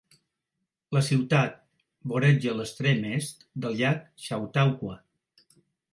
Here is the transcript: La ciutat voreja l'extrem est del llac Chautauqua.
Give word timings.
La 0.97 1.01
ciutat 1.07 1.59
voreja 2.13 2.55
l'extrem 2.61 3.07
est 3.13 3.47
del 3.67 3.79
llac 3.83 4.03
Chautauqua. 4.25 5.01